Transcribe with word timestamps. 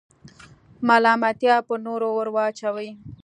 ملامتیا 0.87 1.55
پر 1.67 1.77
نورو 1.85 2.09
وراچوئ. 2.15 2.89